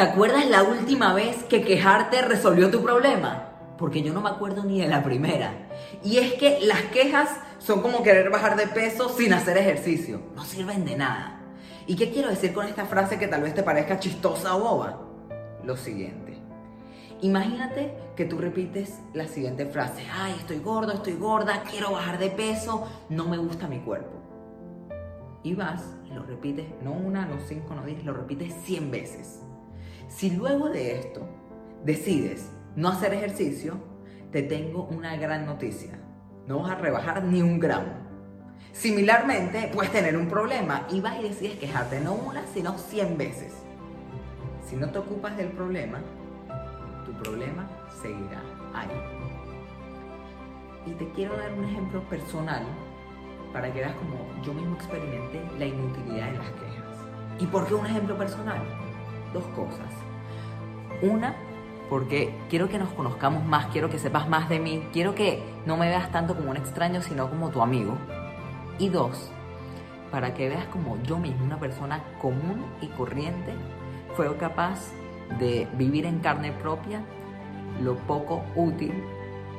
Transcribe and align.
¿Te 0.00 0.06
acuerdas 0.06 0.48
la 0.48 0.62
última 0.62 1.12
vez 1.12 1.44
que 1.44 1.60
quejarte 1.60 2.22
resolvió 2.22 2.70
tu 2.70 2.82
problema? 2.82 3.50
Porque 3.76 4.00
yo 4.00 4.14
no 4.14 4.22
me 4.22 4.30
acuerdo 4.30 4.64
ni 4.64 4.80
de 4.80 4.88
la 4.88 5.02
primera. 5.02 5.52
Y 6.02 6.16
es 6.16 6.32
que 6.32 6.58
las 6.62 6.80
quejas 6.84 7.28
son 7.58 7.82
como 7.82 8.02
querer 8.02 8.30
bajar 8.30 8.56
de 8.56 8.66
peso 8.66 9.10
sin 9.10 9.34
hacer 9.34 9.58
ejercicio. 9.58 10.22
No 10.34 10.42
sirven 10.42 10.86
de 10.86 10.96
nada. 10.96 11.42
¿Y 11.86 11.96
qué 11.96 12.10
quiero 12.10 12.30
decir 12.30 12.54
con 12.54 12.66
esta 12.66 12.86
frase 12.86 13.18
que 13.18 13.28
tal 13.28 13.42
vez 13.42 13.54
te 13.54 13.62
parezca 13.62 14.00
chistosa 14.00 14.56
o 14.56 14.60
boba? 14.60 15.02
Lo 15.64 15.76
siguiente. 15.76 16.38
Imagínate 17.20 17.94
que 18.16 18.24
tú 18.24 18.38
repites 18.38 19.00
la 19.12 19.28
siguiente 19.28 19.66
frase. 19.66 20.06
Ay, 20.10 20.34
estoy 20.38 20.60
gordo, 20.60 20.94
estoy 20.94 21.16
gorda, 21.16 21.62
quiero 21.70 21.92
bajar 21.92 22.18
de 22.18 22.30
peso, 22.30 22.88
no 23.10 23.28
me 23.28 23.36
gusta 23.36 23.68
mi 23.68 23.80
cuerpo. 23.80 24.16
Y 25.42 25.54
vas 25.54 25.82
y 26.10 26.14
lo 26.14 26.22
repites, 26.22 26.68
no 26.80 26.92
una, 26.92 27.26
no 27.26 27.38
cinco, 27.46 27.74
no 27.74 27.84
diez, 27.84 28.02
lo 28.02 28.14
repites 28.14 28.54
cien 28.64 28.90
veces. 28.90 29.40
Si 30.10 30.28
luego 30.28 30.68
de 30.68 30.98
esto 30.98 31.20
decides 31.84 32.50
no 32.74 32.88
hacer 32.88 33.14
ejercicio, 33.14 33.78
te 34.32 34.42
tengo 34.42 34.88
una 34.90 35.16
gran 35.16 35.46
noticia. 35.46 36.00
No 36.48 36.62
vas 36.62 36.72
a 36.72 36.74
rebajar 36.74 37.22
ni 37.22 37.40
un 37.40 37.60
gramo. 37.60 37.92
Similarmente, 38.72 39.70
puedes 39.72 39.92
tener 39.92 40.16
un 40.16 40.26
problema 40.26 40.84
y 40.90 41.00
vas 41.00 41.20
y 41.20 41.28
decides 41.28 41.58
quejarte 41.58 42.00
no 42.00 42.14
una, 42.14 42.44
sino 42.52 42.76
cien 42.76 43.16
veces. 43.16 43.54
Si 44.68 44.74
no 44.74 44.90
te 44.90 44.98
ocupas 44.98 45.36
del 45.36 45.52
problema, 45.52 46.00
tu 47.06 47.12
problema 47.22 47.68
seguirá 48.02 48.42
ahí. 48.74 48.90
Y 50.86 50.90
te 50.92 51.08
quiero 51.12 51.36
dar 51.36 51.52
un 51.52 51.64
ejemplo 51.64 52.02
personal 52.08 52.64
para 53.52 53.72
que 53.72 53.78
veas 53.78 53.94
como 53.94 54.16
yo 54.42 54.52
mismo 54.54 54.74
experimenté 54.74 55.40
la 55.56 55.66
inutilidad 55.66 56.32
de 56.32 56.38
las 56.38 56.50
quejas. 56.50 56.98
¿Y 57.38 57.46
por 57.46 57.66
qué 57.68 57.74
un 57.74 57.86
ejemplo 57.86 58.18
personal? 58.18 58.89
Dos 59.32 59.44
cosas. 59.56 59.92
Una, 61.02 61.34
porque 61.88 62.34
quiero 62.48 62.68
que 62.68 62.78
nos 62.78 62.90
conozcamos 62.90 63.44
más, 63.44 63.66
quiero 63.66 63.90
que 63.90 63.98
sepas 63.98 64.28
más 64.28 64.48
de 64.48 64.58
mí, 64.58 64.86
quiero 64.92 65.14
que 65.14 65.42
no 65.66 65.76
me 65.76 65.88
veas 65.88 66.10
tanto 66.12 66.36
como 66.36 66.50
un 66.50 66.56
extraño, 66.56 67.02
sino 67.02 67.28
como 67.28 67.50
tu 67.50 67.62
amigo. 67.62 67.96
Y 68.78 68.88
dos, 68.88 69.30
para 70.10 70.34
que 70.34 70.48
veas 70.48 70.66
como 70.66 71.00
yo 71.02 71.18
mismo, 71.18 71.44
una 71.44 71.58
persona 71.58 72.02
común 72.20 72.64
y 72.80 72.86
corriente, 72.88 73.54
fue 74.14 74.34
capaz 74.36 74.92
de 75.38 75.68
vivir 75.74 76.06
en 76.06 76.18
carne 76.20 76.52
propia 76.52 77.02
lo 77.82 77.96
poco 77.96 78.42
útil, 78.56 78.92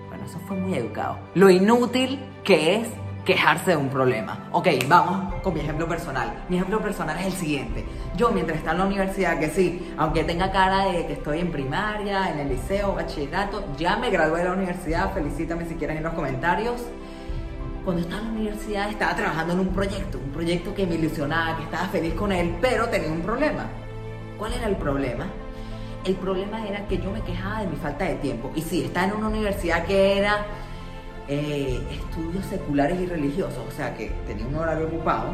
bueno, 0.09 0.25
eso 0.25 0.39
fue 0.47 0.57
muy 0.57 0.75
educado, 0.75 1.17
lo 1.33 1.49
inútil 1.49 2.19
que 2.43 2.75
es 2.75 2.87
quejarse 3.25 3.71
de 3.71 3.77
un 3.77 3.89
problema. 3.89 4.47
Ok, 4.51 4.67
vamos 4.87 5.33
con 5.43 5.53
mi 5.53 5.59
ejemplo 5.59 5.87
personal. 5.87 6.43
Mi 6.49 6.57
ejemplo 6.57 6.81
personal 6.81 7.17
es 7.19 7.27
el 7.27 7.33
siguiente. 7.33 7.85
Yo 8.15 8.31
mientras 8.31 8.57
estaba 8.57 8.73
en 8.73 8.79
la 8.79 8.85
universidad, 8.85 9.39
que 9.39 9.49
sí, 9.49 9.93
aunque 9.97 10.23
tenga 10.23 10.51
cara 10.51 10.85
de 10.85 11.05
que 11.05 11.13
estoy 11.13 11.39
en 11.39 11.51
primaria, 11.51 12.31
en 12.31 12.39
el 12.39 12.49
liceo, 12.49 12.95
bachillerato, 12.95 13.63
ya 13.77 13.97
me 13.97 14.09
gradué 14.09 14.39
de 14.39 14.45
la 14.45 14.53
universidad, 14.53 15.13
felicítame 15.13 15.65
si 15.65 15.75
quieres 15.75 15.97
en 15.97 16.03
los 16.03 16.13
comentarios. 16.13 16.81
Cuando 17.85 18.01
estaba 18.01 18.21
en 18.21 18.27
la 18.27 18.33
universidad 18.33 18.89
estaba 18.89 19.15
trabajando 19.15 19.53
en 19.53 19.59
un 19.59 19.69
proyecto, 19.69 20.19
un 20.19 20.31
proyecto 20.31 20.73
que 20.73 20.85
me 20.85 20.95
ilusionaba, 20.95 21.57
que 21.57 21.63
estaba 21.63 21.87
feliz 21.87 22.13
con 22.13 22.31
él, 22.31 22.55
pero 22.61 22.89
tenía 22.89 23.11
un 23.11 23.21
problema. 23.21 23.65
¿Cuál 24.37 24.53
era 24.53 24.67
el 24.67 24.75
problema? 24.75 25.25
El 26.03 26.15
problema 26.15 26.65
era 26.67 26.87
que 26.87 26.97
yo 26.97 27.11
me 27.11 27.21
quejaba 27.21 27.61
de 27.61 27.67
mi 27.67 27.75
falta 27.75 28.05
de 28.05 28.15
tiempo. 28.15 28.51
Y 28.55 28.61
sí, 28.61 28.83
estaba 28.83 29.07
en 29.07 29.13
una 29.13 29.27
universidad 29.27 29.85
que 29.85 30.17
era 30.17 30.45
eh, 31.33 31.81
estudios 31.89 32.45
seculares 32.47 32.99
y 32.99 33.05
religiosos, 33.05 33.63
o 33.65 33.71
sea 33.71 33.95
que 33.95 34.11
tenía 34.27 34.45
un 34.45 34.53
horario 34.55 34.87
ocupado 34.87 35.29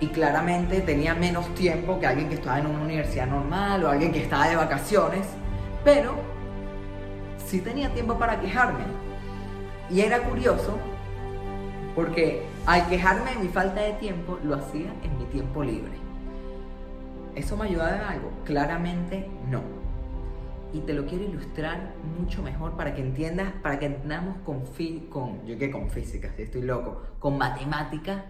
y 0.00 0.08
claramente 0.08 0.80
tenía 0.80 1.14
menos 1.14 1.54
tiempo 1.54 2.00
que 2.00 2.06
alguien 2.08 2.28
que 2.28 2.34
estaba 2.34 2.58
en 2.58 2.66
una 2.66 2.80
universidad 2.80 3.28
normal 3.28 3.84
o 3.84 3.88
alguien 3.88 4.10
que 4.10 4.24
estaba 4.24 4.48
de 4.48 4.56
vacaciones, 4.56 5.24
pero 5.84 6.16
sí 7.46 7.60
tenía 7.60 7.94
tiempo 7.94 8.18
para 8.18 8.40
quejarme. 8.40 8.86
Y 9.88 10.00
era 10.00 10.18
curioso 10.18 10.80
porque 11.94 12.42
al 12.66 12.88
quejarme 12.88 13.30
de 13.30 13.36
mi 13.36 13.48
falta 13.48 13.82
de 13.82 13.92
tiempo, 13.92 14.40
lo 14.42 14.56
hacía 14.56 14.92
en 15.04 15.16
mi 15.16 15.26
tiempo 15.26 15.62
libre. 15.62 15.92
¿Eso 17.36 17.56
me 17.56 17.66
ayudaba 17.66 17.94
en 17.94 18.02
algo? 18.02 18.32
Claramente 18.44 19.30
no 19.48 19.75
y 20.76 20.80
te 20.80 20.92
lo 20.92 21.06
quiero 21.06 21.24
ilustrar 21.24 21.94
mucho 22.18 22.42
mejor 22.42 22.76
para 22.76 22.94
que 22.94 23.00
entiendas, 23.00 23.50
para 23.62 23.78
que 23.78 23.86
entendamos 23.86 24.36
con, 24.44 24.64
con 25.08 25.46
yo 25.46 25.58
que 25.58 25.70
con 25.70 25.88
física, 25.90 26.30
si 26.36 26.42
estoy 26.42 26.62
loco, 26.62 27.00
con 27.18 27.38
matemática, 27.38 28.26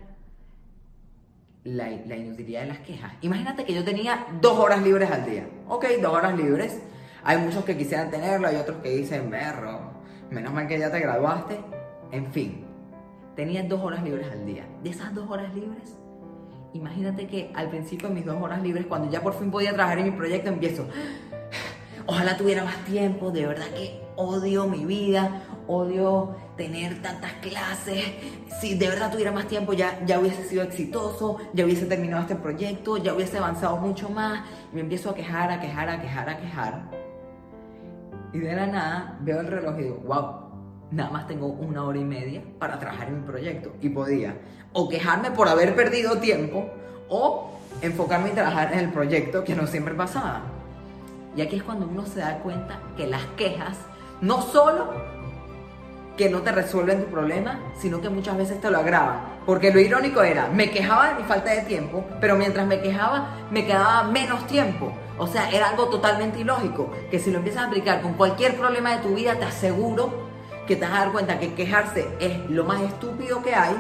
la, 1.65 1.91
la, 2.07 2.17
inutilidad 2.17 2.61
de 2.61 2.67
las 2.69 2.79
quejas. 2.79 3.13
Imagínate 3.23 3.65
que 3.65 3.75
yo 3.75 3.85
tenía 3.85 4.29
dos 4.41 4.57
horas 4.59 4.81
libres 4.83 5.11
al 5.11 5.25
día. 5.25 5.49
Ok, 5.67 5.87
dos 6.01 6.13
horas 6.13 6.37
libres. 6.37 6.81
Hay 7.25 7.39
muchos 7.39 7.65
que 7.65 7.77
quisieran 7.77 8.11
tenerlo, 8.11 8.47
hay 8.47 8.55
otros 8.55 8.77
que 8.81 8.91
dicen, 8.91 9.29
berro, 9.29 9.91
menos 10.31 10.53
mal 10.53 10.69
que 10.69 10.79
ya 10.79 10.93
te 10.93 11.01
graduaste. 11.01 11.59
En 12.13 12.27
fin, 12.31 12.65
tenía 13.35 13.65
dos 13.65 13.81
horas 13.81 14.05
libres 14.05 14.31
al 14.31 14.47
día. 14.47 14.65
De 14.85 14.91
esas 14.91 15.13
dos 15.13 15.29
horas 15.29 15.53
libres, 15.53 15.99
imagínate 16.73 17.27
que 17.27 17.51
al 17.57 17.69
principio 17.71 18.09
de 18.09 18.15
mis 18.15 18.25
dos 18.25 18.41
horas 18.41 18.63
libres, 18.63 18.87
cuando 18.87 19.11
ya 19.11 19.21
por 19.21 19.35
fin 19.35 19.51
podía 19.51 19.73
trabajar 19.73 19.99
en 19.99 20.05
mi 20.05 20.13
proyecto, 20.13 20.51
empiezo, 20.51 20.87
Ojalá 22.09 22.37
tuviera 22.37 22.63
más 22.65 22.85
tiempo, 22.85 23.33
de 23.33 23.47
verdad 23.47 23.67
que 23.75 24.01
odio 24.15 24.67
mi 24.69 24.85
vida, 24.85 25.43
odio 25.67 26.37
tener 26.57 27.03
tantas 27.03 27.33
clases. 27.35 28.05
Si 28.61 28.77
de 28.77 28.89
verdad 28.89 29.11
tuviera 29.11 29.33
más 29.33 29.49
tiempo 29.49 29.73
ya, 29.73 30.05
ya 30.07 30.21
hubiese 30.21 30.45
sido 30.45 30.63
exitoso, 30.63 31.39
ya 31.53 31.65
hubiese 31.65 31.87
terminado 31.87 32.23
este 32.23 32.37
proyecto, 32.37 32.97
ya 32.97 33.13
hubiese 33.13 33.39
avanzado 33.39 33.77
mucho 33.79 34.09
más. 34.09 34.45
Y 34.73 34.77
me 34.77 34.83
empiezo 34.83 35.11
a 35.11 35.15
quejar, 35.15 35.51
a 35.51 35.61
quejar, 35.61 35.89
a 35.89 36.01
quejar, 36.01 36.29
a 36.29 36.39
quejar. 36.39 36.91
Y 38.33 38.39
de 38.39 38.55
la 38.55 38.67
nada 38.67 39.19
veo 39.23 39.41
el 39.41 39.49
reloj 39.49 39.79
y 39.79 39.83
digo, 39.83 40.03
wow, 40.07 40.91
nada 40.93 41.11
más 41.11 41.27
tengo 41.27 41.47
una 41.49 41.85
hora 41.85 41.99
y 41.99 42.05
media 42.05 42.43
para 42.61 42.79
trabajar 42.79 43.09
en 43.09 43.21
mi 43.21 43.27
proyecto. 43.27 43.75
Y 43.81 43.89
podía 43.89 44.37
o 44.73 44.89
quejarme 44.89 45.33
por 45.33 45.49
haber 45.49 45.75
perdido 45.75 46.19
tiempo 46.19 46.71
o 47.09 47.51
enfocarme 47.83 48.29
en 48.29 48.35
trabajar 48.37 48.73
en 48.73 48.79
el 48.79 48.93
proyecto 48.93 49.43
que 49.43 49.57
no 49.57 49.67
siempre 49.67 49.95
pasaba. 49.95 50.56
Y 51.37 51.43
aquí 51.43 51.57
es 51.57 51.63
cuando 51.63 51.87
uno 51.87 52.07
se 52.07 52.21
da 52.21 52.39
cuenta 52.39 52.81
que 52.97 53.07
las 53.07 53.25
quejas 53.37 53.77
no 54.21 54.41
solo 54.41 54.91
que 56.17 56.31
no 56.31 56.41
te 56.41 56.51
resuelven 56.51 57.05
tu 57.05 57.11
problema, 57.11 57.61
sino 57.79 58.01
que 58.01 58.09
muchas 58.09 58.39
veces 58.39 58.59
te 58.61 58.71
lo 58.71 58.79
agravan. 58.79 59.37
Porque 59.45 59.71
lo 59.71 59.79
irónico 59.79 60.23
era, 60.23 60.49
me 60.49 60.71
quejaba 60.71 61.11
de 61.11 61.17
mi 61.17 61.23
falta 61.25 61.51
de 61.51 61.61
tiempo, 61.61 62.05
pero 62.21 62.37
mientras 62.37 62.67
me 62.67 62.81
quejaba, 62.81 63.35
me 63.51 63.67
quedaba 63.67 64.05
menos 64.05 64.47
tiempo. 64.47 64.93
O 65.19 65.27
sea, 65.27 65.51
era 65.51 65.69
algo 65.69 65.89
totalmente 65.89 66.41
ilógico, 66.41 66.91
que 67.11 67.19
si 67.19 67.31
lo 67.31 67.39
empiezas 67.39 67.65
a 67.65 67.67
aplicar 67.67 68.01
con 68.01 68.15
cualquier 68.15 68.57
problema 68.57 68.97
de 68.97 69.03
tu 69.03 69.15
vida, 69.15 69.35
te 69.35 69.45
aseguro 69.45 70.27
que 70.67 70.77
te 70.77 70.87
vas 70.87 70.95
a 70.95 70.99
dar 71.01 71.13
cuenta 71.13 71.39
que 71.39 71.55
quejarse 71.55 72.09
es 72.19 72.51
lo 72.51 72.65
más 72.65 72.81
estúpido 72.81 73.43
que 73.43 73.55
hay 73.55 73.77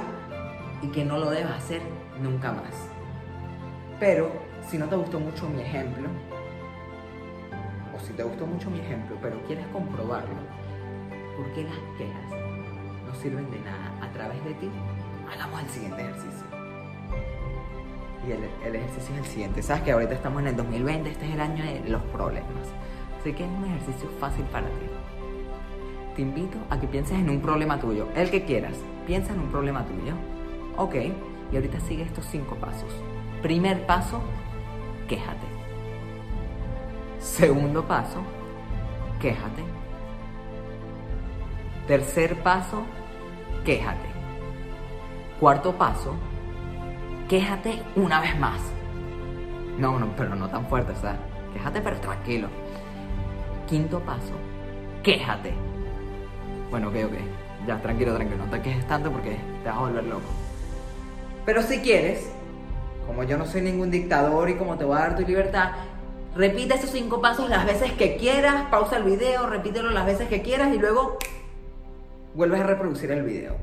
y 0.82 0.88
que 0.88 1.04
no 1.04 1.18
lo 1.18 1.30
debes 1.30 1.50
hacer 1.52 1.80
nunca 2.20 2.52
más. 2.52 2.74
Pero, 3.98 4.30
si 4.70 4.76
no 4.76 4.86
te 4.86 4.96
gustó 4.96 5.18
mucho 5.18 5.48
mi 5.48 5.62
ejemplo, 5.62 6.08
si 8.00 8.12
te 8.12 8.22
gustó 8.22 8.46
mucho 8.46 8.70
mi 8.70 8.80
ejemplo, 8.80 9.16
pero 9.20 9.42
quieres 9.46 9.66
comprobarlo, 9.68 10.34
¿por 11.36 11.52
qué 11.52 11.64
las 11.64 11.78
quejas 11.98 12.30
no 13.06 13.14
sirven 13.20 13.50
de 13.50 13.60
nada 13.60 13.92
a 14.00 14.12
través 14.12 14.42
de 14.44 14.54
ti? 14.54 14.70
Hagamos 15.32 15.62
el 15.62 15.68
siguiente 15.68 16.02
ejercicio. 16.02 16.46
Y 18.26 18.32
el, 18.32 18.74
ejercicio 18.74 19.14
es 19.14 19.20
el 19.20 19.26
siguiente. 19.26 19.62
Sabes 19.62 19.82
que 19.84 19.92
ahorita 19.92 20.14
estamos 20.14 20.42
en 20.42 20.48
el 20.48 20.56
2020, 20.56 21.10
este 21.10 21.26
es 21.26 21.34
el 21.34 21.40
año 21.40 21.64
de 21.64 21.88
los 21.88 22.02
problemas. 22.04 22.68
Así 23.20 23.32
que 23.32 23.44
es 23.44 23.50
un 23.50 23.64
ejercicio 23.64 24.08
fácil 24.18 24.44
para 24.46 24.66
ti. 24.66 24.86
Te 26.16 26.22
invito 26.22 26.58
a 26.70 26.80
que 26.80 26.86
pienses 26.86 27.18
en 27.18 27.30
un 27.30 27.40
problema 27.40 27.78
tuyo, 27.78 28.08
el 28.16 28.30
que 28.30 28.44
quieras. 28.44 28.74
Piensa 29.06 29.32
en 29.32 29.40
un 29.40 29.48
problema 29.50 29.84
tuyo. 29.84 30.14
Ok, 30.76 30.94
y 31.52 31.56
ahorita 31.56 31.78
sigue 31.80 32.02
estos 32.02 32.26
cinco 32.26 32.56
pasos. 32.56 32.92
Primer 33.42 33.86
paso, 33.86 34.20
quéjate. 35.08 35.55
Segundo 37.26 37.82
paso, 37.82 38.22
quéjate. 39.20 39.62
Tercer 41.86 42.36
paso, 42.42 42.84
quéjate. 43.64 44.08
Cuarto 45.40 45.72
paso, 45.74 46.14
quéjate 47.28 47.82
una 47.96 48.20
vez 48.20 48.38
más. 48.38 48.60
No, 49.76 49.98
no, 49.98 50.06
pero 50.16 50.34
no 50.36 50.48
tan 50.48 50.66
fuerte, 50.66 50.92
o 50.92 50.96
sea, 50.96 51.16
quéjate 51.52 51.82
pero 51.82 51.96
tranquilo. 51.98 52.48
Quinto 53.66 54.00
paso, 54.00 54.32
quéjate. 55.02 55.52
Bueno, 56.70 56.88
ok, 56.88 56.94
ok. 57.06 57.66
Ya, 57.66 57.82
tranquilo, 57.82 58.14
tranquilo. 58.14 58.46
No 58.46 58.50
te 58.50 58.62
quejes 58.62 58.86
tanto 58.86 59.10
porque 59.10 59.36
te 59.62 59.68
vas 59.68 59.76
a 59.76 59.80
volver 59.80 60.04
loco. 60.04 60.30
Pero 61.44 61.60
si 61.62 61.80
quieres, 61.80 62.30
como 63.04 63.24
yo 63.24 63.36
no 63.36 63.44
soy 63.46 63.62
ningún 63.62 63.90
dictador 63.90 64.48
y 64.48 64.54
como 64.54 64.78
te 64.78 64.84
voy 64.84 64.96
a 64.96 65.00
dar 65.00 65.16
tu 65.16 65.22
libertad, 65.22 65.72
Repite 66.36 66.74
esos 66.74 66.90
cinco 66.90 67.22
pasos 67.22 67.48
las 67.48 67.64
veces 67.64 67.92
que 67.92 68.18
quieras, 68.18 68.66
pausa 68.70 68.98
el 68.98 69.04
video, 69.04 69.46
repítelo 69.46 69.90
las 69.90 70.04
veces 70.04 70.28
que 70.28 70.42
quieras 70.42 70.74
y 70.74 70.78
luego 70.78 71.16
vuelves 72.34 72.60
a 72.60 72.64
reproducir 72.64 73.10
el 73.10 73.22
video. 73.22 73.56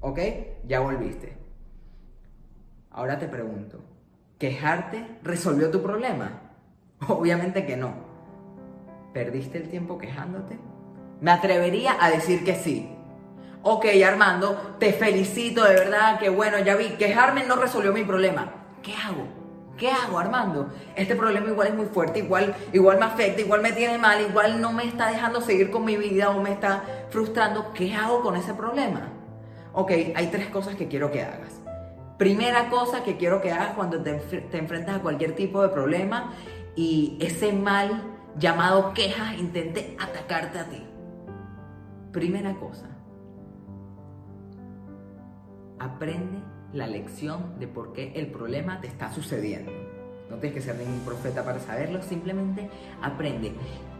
¿Ok? 0.00 0.18
Ya 0.66 0.80
volviste. 0.80 1.34
Ahora 2.90 3.18
te 3.18 3.26
pregunto, 3.26 3.80
¿quejarte 4.38 5.18
resolvió 5.22 5.70
tu 5.70 5.82
problema? 5.82 6.42
Obviamente 7.08 7.64
que 7.64 7.78
no. 7.78 7.94
¿Perdiste 9.14 9.56
el 9.56 9.70
tiempo 9.70 9.96
quejándote? 9.96 10.58
Me 11.22 11.30
atrevería 11.30 11.96
a 11.98 12.10
decir 12.10 12.44
que 12.44 12.54
sí. 12.54 12.90
Ok, 13.62 13.86
Armando, 14.06 14.76
te 14.78 14.92
felicito 14.92 15.64
de 15.64 15.72
verdad, 15.72 16.18
que 16.18 16.28
bueno, 16.28 16.58
ya 16.58 16.76
vi, 16.76 16.90
quejarme 16.98 17.46
no 17.46 17.56
resolvió 17.56 17.94
mi 17.94 18.04
problema. 18.04 18.52
¿Qué 18.82 18.92
hago? 18.94 19.43
¿Qué 19.76 19.90
hago, 19.90 20.18
Armando? 20.18 20.72
Este 20.94 21.16
problema 21.16 21.48
igual 21.48 21.68
es 21.68 21.74
muy 21.74 21.86
fuerte, 21.86 22.20
igual, 22.20 22.54
igual 22.72 22.98
me 22.98 23.06
afecta, 23.06 23.40
igual 23.40 23.60
me 23.60 23.72
tiene 23.72 23.98
mal, 23.98 24.20
igual 24.20 24.60
no 24.60 24.72
me 24.72 24.84
está 24.84 25.08
dejando 25.08 25.40
seguir 25.40 25.70
con 25.70 25.84
mi 25.84 25.96
vida 25.96 26.30
o 26.30 26.40
me 26.40 26.52
está 26.52 26.84
frustrando. 27.10 27.72
¿Qué 27.72 27.92
hago 27.94 28.22
con 28.22 28.36
ese 28.36 28.54
problema? 28.54 29.08
Ok, 29.72 29.90
hay 30.14 30.28
tres 30.30 30.46
cosas 30.48 30.76
que 30.76 30.86
quiero 30.86 31.10
que 31.10 31.22
hagas. 31.22 31.60
Primera 32.18 32.70
cosa 32.70 33.02
que 33.02 33.16
quiero 33.16 33.40
que 33.40 33.50
hagas 33.50 33.74
cuando 33.74 34.00
te, 34.00 34.22
enfrentas 34.52 34.96
a 34.96 35.02
cualquier 35.02 35.34
tipo 35.34 35.60
de 35.62 35.68
problema 35.68 36.32
y 36.76 37.18
ese 37.20 37.52
mal 37.52 38.02
llamado 38.38 38.94
quejas 38.94 39.36
intente 39.36 39.96
atacarte 39.98 40.60
a 40.60 40.64
ti. 40.66 40.86
Primera 42.12 42.54
cosa, 42.54 42.86
aprende 45.80 46.53
la 46.74 46.88
lección 46.88 47.58
de 47.60 47.68
por 47.68 47.92
qué 47.92 48.12
el 48.16 48.26
problema 48.26 48.80
te 48.80 48.88
está 48.88 49.12
sucediendo. 49.12 49.72
No 50.28 50.36
tienes 50.36 50.54
que 50.54 50.60
ser 50.60 50.76
ningún 50.76 51.00
profeta 51.00 51.44
para 51.44 51.60
saberlo, 51.60 52.02
simplemente 52.02 52.68
aprende. 53.00 53.52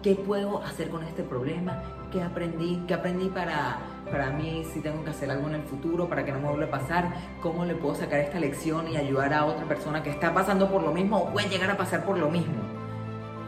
¿Qué 0.03 0.17
puedo 0.17 0.62
hacer 0.62 0.88
con 0.91 1.05
este 1.05 1.23
problema? 1.23 1.82
¿Qué 2.11 2.21
aprendí? 2.21 2.82
¿Qué 2.88 2.94
aprendí 2.94 3.29
para, 3.29 3.79
para 4.11 4.31
mí 4.31 4.65
si 4.73 4.81
tengo 4.81 5.05
que 5.05 5.11
hacer 5.11 5.31
algo 5.31 5.49
en 5.49 5.55
el 5.55 5.62
futuro 5.62 6.09
para 6.09 6.25
que 6.25 6.32
no 6.32 6.41
me 6.41 6.49
vuelva 6.49 6.67
a 6.67 6.71
pasar? 6.71 7.15
¿Cómo 7.41 7.65
le 7.65 7.76
puedo 7.76 7.94
sacar 7.94 8.19
esta 8.19 8.41
lección 8.41 8.88
y 8.88 8.97
ayudar 8.97 9.32
a 9.32 9.44
otra 9.44 9.67
persona 9.67 10.03
que 10.03 10.11
está 10.11 10.35
pasando 10.35 10.69
por 10.69 10.82
lo 10.82 10.93
mismo 10.93 11.19
o 11.19 11.32
puede 11.32 11.49
llegar 11.49 11.70
a 11.70 11.77
pasar 11.77 12.05
por 12.05 12.19
lo 12.19 12.29
mismo? 12.29 12.61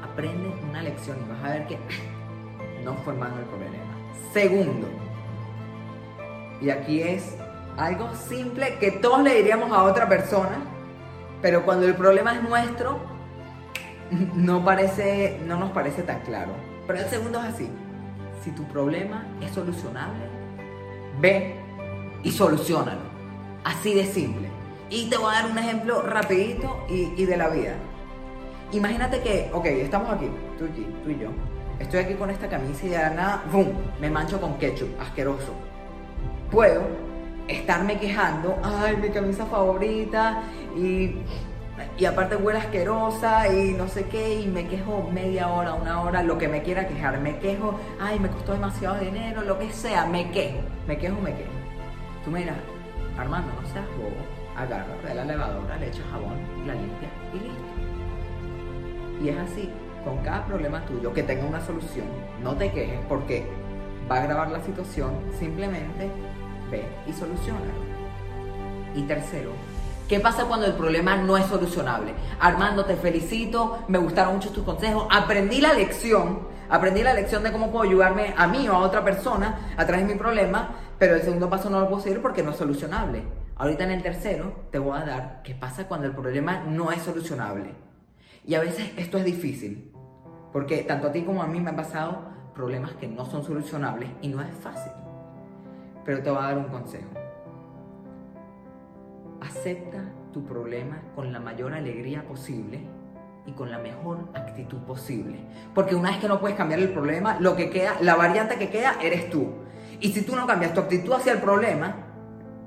Aprende 0.05 0.49
una 0.69 0.83
lección 0.83 1.17
y 1.27 1.29
vas 1.29 1.43
a 1.43 1.55
ver 1.55 1.67
que 1.67 1.79
no 2.85 2.95
fue 2.99 3.15
el 3.15 3.19
problema. 3.19 3.77
Segundo, 4.33 4.89
y 6.61 6.71
aquí 6.71 7.03
es 7.03 7.37
algo 7.77 8.15
simple 8.15 8.79
que 8.79 8.91
todos 8.91 9.23
le 9.23 9.35
diríamos 9.35 9.71
a 9.73 9.85
otra 9.85 10.09
persona, 10.09 10.59
pero 11.43 11.65
cuando 11.65 11.87
el 11.87 11.95
problema 11.95 12.35
es 12.35 12.43
nuestro, 12.43 12.99
no, 14.35 14.65
parece, 14.65 15.41
no 15.47 15.59
nos 15.59 15.71
parece 15.73 16.03
tan 16.03 16.21
claro. 16.21 16.53
Pero 16.87 17.01
el 17.01 17.07
segundo 17.07 17.41
es 17.41 17.47
así. 17.47 17.69
Si 18.43 18.51
tu 18.53 18.65
problema 18.65 19.27
es 19.41 19.51
solucionable, 19.51 20.25
ve 21.21 21.57
y 22.23 22.31
solucionalo. 22.31 23.17
Así 23.65 23.95
de 23.95 24.07
simple. 24.07 24.49
Y 24.89 25.11
te 25.11 25.17
voy 25.17 25.35
a 25.35 25.43
dar 25.43 25.51
un 25.51 25.59
ejemplo 25.59 26.03
rapidito 26.03 26.87
y, 26.89 27.25
de 27.25 27.37
la 27.37 27.49
vida. 27.49 27.75
Imagínate 28.73 29.21
que, 29.21 29.51
ok, 29.53 29.67
estamos 29.67 30.11
aquí, 30.11 30.31
tú, 30.59 30.67
tú 30.67 31.11
y 31.11 31.19
yo. 31.19 31.31
Estoy 31.81 32.01
aquí 32.01 32.15
con 32.15 32.31
esta 32.31 32.49
camisa 32.49 32.87
y 32.87 32.89
de 32.91 32.97
nada, 32.97 33.43
¡bum! 33.53 33.67
Me 34.01 34.09
mancho 34.09 34.41
con 34.41 34.57
ketchup, 34.59 34.89
asqueroso. 35.01 35.53
Puedo 36.51 37.06
estarme 37.49 37.99
quejando, 37.99 38.57
ay, 38.63 38.97
mi 38.97 39.11
camisa 39.11 39.47
favorita 39.47 40.43
y, 40.77 41.17
y 41.99 42.05
aparte 42.05 42.37
huele 42.37 42.59
asquerosa 42.59 43.53
y 43.53 43.73
no 43.73 43.89
sé 43.89 44.07
qué 44.07 44.41
y 44.41 44.47
me 44.47 44.67
quejo 44.67 45.09
media 45.13 45.49
hora, 45.49 45.75
una 45.75 46.01
hora, 46.03 46.23
lo 46.23 46.39
que 46.39 46.49
me 46.49 46.63
quiera 46.63 46.89
quejar, 46.89 47.21
me 47.21 47.39
quejo, 47.39 47.79
ay, 48.01 48.19
me 48.19 48.29
costó 48.29 48.53
demasiado 48.53 48.99
dinero, 48.99 49.43
lo 49.43 49.59
que 49.59 49.71
sea, 49.71 50.07
me 50.07 50.31
quejo, 50.31 50.59
me 50.87 50.99
quejo, 50.99 51.21
me 51.21 51.35
quejo. 51.35 51.51
Tú 52.25 52.31
mira, 52.31 52.55
Armando, 53.19 53.53
no 53.61 53.69
seas 53.69 53.87
bobo, 53.97 54.17
agarra 54.57 54.97
de 55.07 55.15
la 55.15 55.25
lavadora, 55.25 55.77
le 55.77 55.89
echas 55.89 56.05
jabón, 56.11 56.39
la 56.67 56.75
limpia 56.75 57.09
y 57.33 57.39
listo. 57.39 57.77
Y 59.23 59.29
es 59.29 59.39
así, 59.39 59.71
con 60.05 60.19
cada 60.19 60.45
problema 60.45 60.85
tuyo 60.87 61.13
que 61.13 61.23
tenga 61.23 61.47
una 61.47 61.61
solución, 61.61 62.07
no 62.43 62.55
te 62.57 62.71
quejes 62.71 63.01
porque 63.09 63.47
va 64.11 64.17
a 64.17 64.23
agravar 64.23 64.51
la 64.51 64.61
situación, 64.61 65.13
simplemente 65.39 66.11
ve 66.71 66.87
y 67.07 67.13
soluciona. 67.13 67.73
Y 68.95 69.03
tercero, 69.03 69.51
¿qué 70.09 70.21
pasa 70.21 70.47
cuando 70.47 70.67
el 70.67 70.73
problema 70.73 71.17
no 71.17 71.37
es 71.37 71.47
solucionable? 71.47 72.15
Armando, 72.41 72.85
te 72.85 72.97
felicito, 72.97 73.85
me 73.89 73.99
gustaron 73.99 74.35
mucho 74.35 74.51
tus 74.51 74.65
consejos, 74.65 75.07
aprendí 75.11 75.61
la 75.61 75.75
lección, 75.75 76.49
aprendí 76.69 77.03
la 77.03 77.15
lección 77.15 77.43
de 77.43 77.53
cómo 77.53 77.71
puedo 77.71 77.85
ayudarme 77.85 78.35
a 78.37 78.47
mí 78.47 78.69
o 78.69 78.73
a 78.73 78.79
otra 78.79 79.05
persona 79.05 79.75
a 79.77 79.87
través 79.87 80.07
de 80.07 80.15
mi 80.15 80.19
problema, 80.19 80.71
pero 80.99 81.15
el 81.15 81.23
segundo 81.23 81.51
paso 81.51 81.69
no 81.69 81.81
lo 81.81 81.89
puedo 81.89 82.03
seguir 82.03 82.23
porque 82.23 82.43
no 82.43 82.53
es 82.53 82.57
solucionable. 82.57 83.23
Ahorita 83.57 83.85
en 83.85 83.91
el 83.91 84.03
tercero 84.03 84.53
te 84.71 84.79
voy 84.79 84.99
a 84.99 85.05
dar 85.05 85.43
qué 85.43 85.55
pasa 85.55 85.87
cuando 85.87 86.07
el 86.07 86.13
problema 86.13 86.63
no 86.67 86.93
es 86.93 87.03
solucionable. 87.03 87.75
Y 88.45 88.55
a 88.55 88.61
veces 88.61 88.93
esto 88.97 89.19
es 89.19 89.25
difícil, 89.25 89.93
porque 90.53 90.85
tanto 90.85 91.09
a 91.09 91.13
ti 91.13 91.23
como 91.23 91.43
a 91.43 91.47
mí 91.47 91.61
me 91.61 91.71
han 91.71 91.77
pasado 91.77 92.31
problemas 92.55 92.93
que 92.93 93.09
no 93.09 93.27
son 93.27 93.45
solucionables 93.45 94.09
y 94.23 94.29
no 94.29 94.41
es 94.41 94.55
fácil 94.63 94.93
pero 96.07 96.23
te 96.23 96.31
voy 96.31 96.39
a 96.39 96.43
dar 96.43 96.59
un 96.59 96.69
consejo. 96.69 97.11
Acepta 99.41 100.05
tu 100.33 100.45
problema 100.45 101.03
con 101.15 101.33
la 101.33 101.41
mayor 101.41 101.75
alegría 101.75 102.23
posible 102.23 102.81
y 103.45 103.53
con 103.53 103.71
la 103.71 103.79
mejor 103.79 104.19
actitud 104.33 104.79
posible. 104.79 105.41
Porque 105.75 105.97
una 105.97 106.11
vez 106.11 106.21
que 106.21 106.29
no 106.29 106.41
puedes 106.41 106.57
cambiar 106.57 106.81
el 106.81 106.91
problema, 106.91 107.39
lo 107.41 107.57
que 107.57 107.71
queda, 107.71 107.97
la 108.01 108.15
variante 108.15 108.57
que 108.57 108.71
queda 108.71 108.97
eres 109.03 109.29
tú. 109.31 109.49
Y 110.01 110.13
si 110.13 110.23
tú 110.23 110.37
no 110.37 110.47
cambias 110.47 110.73
tu 110.73 110.81
actitud 110.81 111.13
hacia 111.13 111.33
el 111.33 111.41
problema, 111.41 111.97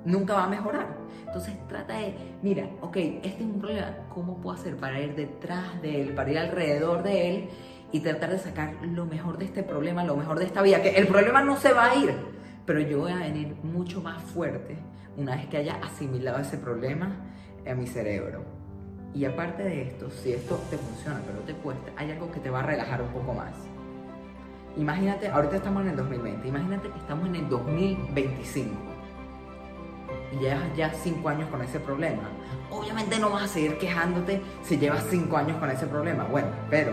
nunca 0.04 0.34
va 0.34 0.44
a 0.44 0.50
mejorar. 0.50 1.00
Entonces 1.26 1.54
trata 1.68 1.94
de, 1.94 2.16
mira, 2.42 2.68
ok, 2.82 2.98
este 2.98 3.28
es 3.28 3.42
un 3.42 3.60
problema, 3.60 3.88
¿cómo 4.14 4.38
puedo 4.42 4.56
hacer 4.56 4.76
para 4.76 5.00
ir 5.00 5.16
detrás 5.16 5.82
de 5.82 6.02
él, 6.02 6.16
para 6.16 6.32
ir 6.32 6.40
alrededor 6.40 7.04
de 7.04 7.30
él 7.30 7.50
y 7.92 8.00
tratar 8.00 8.32
de 8.32 8.40
sacar 8.40 8.74
lo 8.82 9.06
mejor 9.06 9.38
de 9.38 9.46
este 9.46 9.62
problema, 9.62 10.04
lo 10.04 10.16
mejor 10.16 10.40
de 10.40 10.46
esta 10.46 10.62
vida? 10.62 10.82
Que 10.82 10.98
el 10.98 11.08
problema 11.08 11.44
no 11.44 11.56
se 11.56 11.72
va 11.72 11.92
a 11.92 11.96
ir, 11.96 12.16
pero 12.70 12.82
yo 12.82 13.00
voy 13.00 13.12
a 13.12 13.16
venir 13.16 13.56
mucho 13.64 14.00
más 14.00 14.22
fuerte 14.22 14.78
una 15.18 15.36
vez 15.36 15.48
que 15.48 15.58
haya 15.58 15.80
asimilado 15.84 16.38
ese 16.38 16.56
problema 16.56 17.16
en 17.66 17.80
mi 17.80 17.88
cerebro. 17.88 18.44
Y 19.12 19.26
aparte 19.26 19.64
de 19.64 19.82
esto, 19.82 20.12
si 20.12 20.34
esto 20.34 20.62
te 20.70 20.78
funciona 20.78 21.20
pero 21.26 21.40
te 21.40 21.54
cuesta, 21.64 21.92
hay 21.98 22.12
algo 22.12 22.32
que 22.32 22.40
te 22.40 22.52
va 22.52 22.60
a 22.60 22.62
relajar 22.62 23.02
un 23.02 23.08
poco 23.08 23.34
más. 23.34 23.56
Imagínate, 24.78 25.30
ahorita 25.30 25.56
estamos 25.56 25.82
en 25.82 25.90
el 25.90 25.96
2020, 25.96 26.48
imagínate 26.48 26.92
que 26.92 27.00
estamos 27.00 27.28
en 27.28 27.38
el 27.38 27.50
2025 27.50 28.76
y 30.34 30.38
llevas 30.38 30.78
ya 30.78 30.94
5 30.94 31.28
años 31.28 31.50
con 31.50 31.64
ese 31.64 31.80
problema. 31.80 32.30
Obviamente 32.70 33.18
no 33.18 33.32
vas 33.32 33.46
a 33.46 33.48
seguir 33.48 33.80
quejándote 33.80 34.44
si 34.62 34.78
llevas 34.78 35.08
5 35.10 35.36
años 35.36 35.58
con 35.58 35.72
ese 35.72 35.88
problema. 35.88 36.26
Bueno, 36.26 36.50
pero 36.70 36.92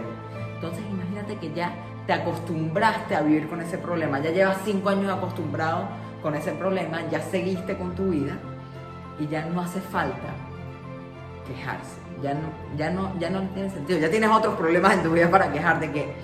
entonces 0.56 0.82
imagínate 0.91 1.37
que 1.37 1.53
ya 1.53 1.72
te 2.06 2.13
acostumbraste 2.13 3.15
a 3.15 3.22
vivir 3.22 3.48
con 3.48 3.60
ese 3.60 3.79
problema, 3.79 4.19
ya 4.20 4.31
llevas 4.31 4.58
cinco 4.65 4.89
años 4.89 5.13
acostumbrado 5.13 5.89
con 6.22 6.34
ese 6.34 6.53
problema, 6.53 7.03
ya 7.10 7.20
seguiste 7.20 7.77
con 7.77 7.94
tu 7.94 8.10
vida 8.10 8.36
y 9.19 9.27
ya 9.29 9.44
no 9.46 9.60
hace 9.60 9.81
falta 9.81 10.34
quejarse, 11.46 12.01
ya 12.22 12.34
no, 12.34 12.48
ya 12.77 12.91
no, 12.91 13.19
ya 13.19 13.31
no 13.31 13.43
tiene 13.55 13.70
sentido, 13.70 13.98
ya 13.98 14.10
tienes 14.10 14.31
otros 14.31 14.56
problemas 14.56 14.94
en 14.94 15.03
tu 15.03 15.13
vida 15.13 15.31
para 15.31 15.53
quejarte 15.53 15.91
que 15.93 16.15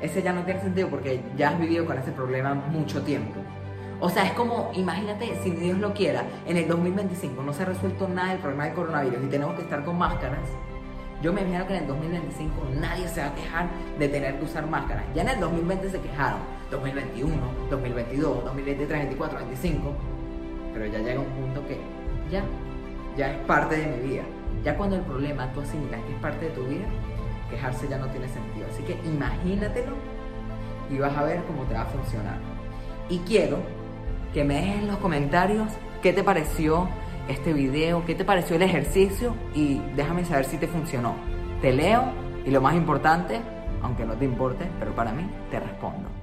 ese 0.00 0.22
ya 0.22 0.32
no 0.32 0.42
tiene 0.44 0.60
sentido 0.60 0.88
porque 0.88 1.20
ya 1.36 1.50
has 1.50 1.58
vivido 1.58 1.84
con 1.84 1.98
ese 1.98 2.12
problema 2.12 2.54
mucho 2.54 3.02
tiempo. 3.02 3.40
O 4.02 4.08
sea, 4.08 4.24
es 4.24 4.32
como, 4.32 4.70
imagínate, 4.72 5.38
si 5.42 5.50
Dios 5.50 5.78
lo 5.78 5.92
quiera, 5.92 6.24
en 6.46 6.56
el 6.56 6.66
2025 6.66 7.42
no 7.42 7.52
se 7.52 7.62
ha 7.62 7.66
resuelto 7.66 8.08
nada 8.08 8.30
del 8.30 8.38
problema 8.38 8.64
del 8.64 8.74
coronavirus 8.74 9.24
y 9.24 9.26
tenemos 9.26 9.56
que 9.56 9.62
estar 9.62 9.84
con 9.84 9.98
máscaras, 9.98 10.48
yo 11.22 11.32
me 11.32 11.42
imagino 11.42 11.66
que 11.66 11.76
en 11.76 11.82
el 11.82 11.88
2025 11.88 12.52
nadie 12.80 13.06
se 13.08 13.20
va 13.20 13.28
a 13.28 13.34
quejar 13.34 13.68
de 13.98 14.08
tener 14.08 14.38
que 14.38 14.44
usar 14.44 14.66
máscaras. 14.66 15.04
Ya 15.14 15.22
en 15.22 15.28
el 15.28 15.40
2020 15.40 15.90
se 15.90 16.00
quejaron. 16.00 16.40
2021, 16.70 17.36
2022, 17.68 18.44
2023, 18.44 18.88
2024, 18.88 19.38
2025. 19.40 19.94
Pero 20.72 20.86
ya 20.86 20.98
llega 21.00 21.20
un 21.20 21.26
punto 21.26 21.66
que 21.66 21.78
ya, 22.30 22.42
ya 23.16 23.32
es 23.32 23.38
parte 23.46 23.76
de 23.76 23.86
mi 23.86 24.08
vida. 24.08 24.22
Ya 24.64 24.76
cuando 24.76 24.96
el 24.96 25.02
problema 25.02 25.52
tú 25.52 25.60
asimilas 25.60 26.00
que 26.04 26.12
es 26.12 26.18
parte 26.20 26.46
de 26.46 26.50
tu 26.52 26.64
vida, 26.64 26.86
quejarse 27.50 27.86
ya 27.88 27.98
no 27.98 28.06
tiene 28.06 28.28
sentido. 28.28 28.66
Así 28.72 28.82
que 28.82 28.96
imagínatelo 29.06 29.92
y 30.90 30.98
vas 30.98 31.16
a 31.16 31.24
ver 31.24 31.42
cómo 31.44 31.64
te 31.64 31.74
va 31.74 31.82
a 31.82 31.86
funcionar. 31.86 32.38
Y 33.10 33.18
quiero 33.18 33.58
que 34.32 34.44
me 34.44 34.54
dejes 34.54 34.76
en 34.76 34.86
los 34.86 34.96
comentarios 34.98 35.68
qué 36.00 36.12
te 36.12 36.22
pareció 36.22 36.88
este 37.30 37.52
video, 37.52 38.04
qué 38.04 38.14
te 38.14 38.24
pareció 38.24 38.56
el 38.56 38.62
ejercicio 38.62 39.34
y 39.54 39.80
déjame 39.96 40.24
saber 40.24 40.44
si 40.44 40.56
te 40.58 40.66
funcionó. 40.66 41.14
Te 41.62 41.72
leo 41.72 42.12
y 42.44 42.50
lo 42.50 42.60
más 42.60 42.74
importante, 42.74 43.40
aunque 43.82 44.04
no 44.04 44.14
te 44.14 44.24
importe, 44.24 44.66
pero 44.78 44.94
para 44.94 45.12
mí 45.12 45.26
te 45.50 45.60
respondo. 45.60 46.19